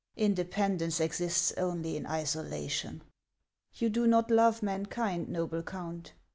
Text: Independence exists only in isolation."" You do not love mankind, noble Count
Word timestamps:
Independence 0.17 0.99
exists 0.99 1.53
only 1.57 1.95
in 1.95 2.07
isolation."" 2.07 3.03
You 3.79 3.87
do 3.89 4.07
not 4.07 4.31
love 4.31 4.63
mankind, 4.63 5.29
noble 5.29 5.61
Count 5.61 6.13